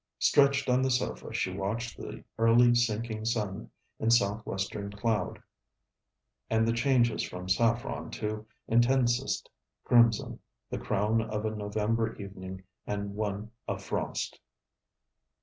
Stretched 0.17 0.67
on 0.67 0.81
the 0.81 0.89
sofa, 0.89 1.31
she 1.31 1.53
watched 1.53 1.95
the 1.95 2.23
early 2.39 2.73
sinking 2.73 3.23
sun 3.23 3.69
in 3.99 4.09
South 4.09 4.43
western 4.47 4.89
cloud, 4.91 5.37
and 6.49 6.67
the 6.67 6.73
changes 6.73 7.21
from 7.21 7.47
saffron 7.47 8.09
to 8.09 8.47
intensest 8.67 9.47
crimson, 9.83 10.39
the 10.71 10.79
crown 10.79 11.21
of 11.21 11.45
a 11.45 11.51
November 11.51 12.15
evening, 12.19 12.63
and 12.87 13.13
one 13.13 13.51
of 13.67 13.83
frost. 13.83 14.39